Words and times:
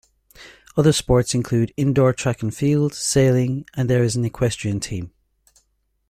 Other 0.75 0.93
sports 0.93 1.35
include 1.35 1.75
indoor 1.77 2.11
track 2.11 2.41
and 2.41 2.51
field, 2.51 2.95
sailing, 2.95 3.67
and 3.75 3.87
there 3.87 4.03
is 4.03 4.15
an 4.15 4.25
equestrian 4.25 4.79
team. 4.79 5.11